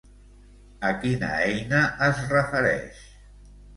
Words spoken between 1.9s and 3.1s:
es refereix?